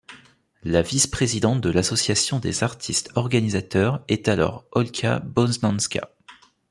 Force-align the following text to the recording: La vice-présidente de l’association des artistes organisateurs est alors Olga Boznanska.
La 0.63 0.81
vice-présidente 0.81 1.61
de 1.61 1.69
l’association 1.69 2.39
des 2.39 2.63
artistes 2.63 3.11
organisateurs 3.13 4.03
est 4.07 4.29
alors 4.29 4.65
Olga 4.71 5.19
Boznanska. 5.19 6.11